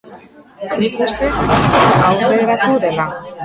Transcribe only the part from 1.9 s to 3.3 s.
aurreratu dela.